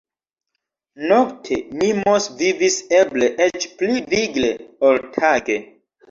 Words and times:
Nokte 1.09 1.57
Mimos 1.81 2.25
vivis 2.39 2.77
eble 2.99 3.29
eĉ 3.45 3.67
pli 3.81 3.99
vigle, 4.13 4.49
ol 4.89 4.99
tage. 5.19 5.59